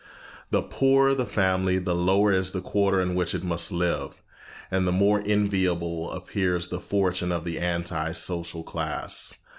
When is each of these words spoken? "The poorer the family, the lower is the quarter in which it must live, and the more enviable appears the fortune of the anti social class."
"The 0.49 0.63
poorer 0.63 1.13
the 1.13 1.27
family, 1.27 1.77
the 1.77 1.93
lower 1.93 2.31
is 2.31 2.53
the 2.53 2.61
quarter 2.61 2.99
in 2.99 3.13
which 3.13 3.35
it 3.35 3.43
must 3.43 3.71
live, 3.71 4.19
and 4.71 4.87
the 4.87 4.91
more 4.91 5.19
enviable 5.27 6.11
appears 6.11 6.69
the 6.69 6.79
fortune 6.79 7.31
of 7.31 7.43
the 7.45 7.59
anti 7.59 8.11
social 8.13 8.63
class." 8.63 9.37